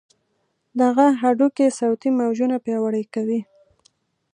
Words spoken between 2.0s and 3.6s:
موجونه پیاوړي کوي.